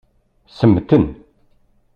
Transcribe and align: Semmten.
Semmten. 0.57 1.03